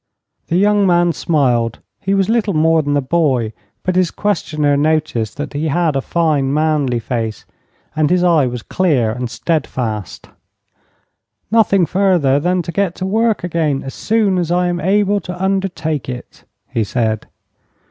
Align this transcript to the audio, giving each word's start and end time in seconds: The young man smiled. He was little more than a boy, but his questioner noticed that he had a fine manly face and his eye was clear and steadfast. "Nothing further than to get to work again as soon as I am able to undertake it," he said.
The 0.47 0.55
young 0.55 0.87
man 0.87 1.13
smiled. 1.13 1.77
He 1.99 2.15
was 2.15 2.27
little 2.27 2.55
more 2.55 2.81
than 2.81 2.97
a 2.97 3.01
boy, 3.03 3.53
but 3.83 3.95
his 3.95 4.09
questioner 4.09 4.75
noticed 4.75 5.37
that 5.37 5.53
he 5.53 5.67
had 5.67 5.95
a 5.95 6.01
fine 6.01 6.51
manly 6.51 6.97
face 6.97 7.45
and 7.95 8.09
his 8.09 8.23
eye 8.23 8.47
was 8.47 8.63
clear 8.63 9.11
and 9.11 9.29
steadfast. 9.29 10.27
"Nothing 11.51 11.85
further 11.85 12.39
than 12.39 12.63
to 12.63 12.71
get 12.71 12.95
to 12.95 13.05
work 13.05 13.43
again 13.43 13.83
as 13.83 13.93
soon 13.93 14.39
as 14.39 14.49
I 14.49 14.69
am 14.69 14.79
able 14.79 15.19
to 15.19 15.39
undertake 15.39 16.09
it," 16.09 16.45
he 16.67 16.83
said. 16.83 17.27